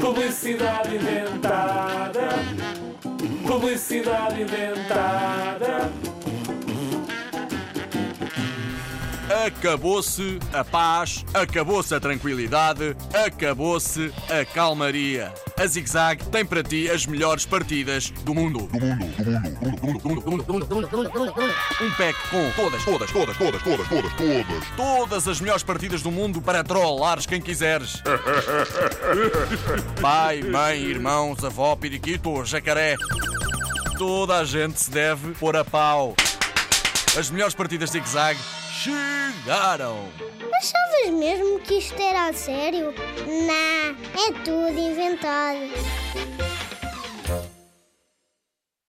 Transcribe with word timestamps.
Publicidade 0.00 0.96
inventada. 0.96 2.28
Publicidade 3.46 4.42
inventada. 4.42 5.92
Acabou-se 9.46 10.38
a 10.52 10.64
paz, 10.64 11.24
acabou-se 11.32 11.94
a 11.94 12.00
tranquilidade, 12.00 12.96
acabou-se 13.14 14.12
a 14.28 14.44
calmaria. 14.44 15.32
A 15.56 15.66
Zig 15.66 15.88
Zag 15.88 16.24
tem 16.24 16.44
para 16.44 16.62
ti 16.62 16.90
as 16.90 17.06
melhores 17.06 17.46
partidas 17.46 18.10
do 18.24 18.34
mundo. 18.34 18.68
Um 21.80 21.90
pack 21.92 22.18
com 22.28 22.50
todas, 22.56 22.84
todas, 22.84 23.12
todas, 23.12 23.36
todas, 23.36 23.62
todas, 23.62 23.88
todas, 23.88 24.12
todas, 24.14 24.68
todas 24.76 25.28
as 25.28 25.40
melhores 25.40 25.62
partidas 25.62 26.02
do 26.02 26.10
mundo 26.10 26.42
para 26.42 26.64
trollares 26.64 27.24
quem 27.24 27.40
quiseres. 27.40 28.02
Pai, 30.02 30.42
mãe, 30.42 30.80
irmãos, 30.80 31.44
avó, 31.44 31.76
periquito, 31.76 32.44
jacaré. 32.44 32.96
Toda 33.96 34.38
a 34.38 34.44
gente 34.44 34.80
se 34.80 34.90
deve 34.90 35.34
pôr 35.34 35.56
a 35.56 35.64
pau. 35.64 36.16
As 37.16 37.30
melhores 37.30 37.54
partidas 37.54 37.90
Zig 37.90 38.08
Zag 38.08 38.36
chegaram! 38.72 40.08
Achavas 40.58 41.16
mesmo 41.16 41.60
que 41.60 41.74
isto 41.74 42.00
era 42.00 42.26
a 42.28 42.32
sério? 42.32 42.92
Não, 43.24 44.20
é 44.20 44.32
tudo 44.44 44.76
inventado. 44.76 45.60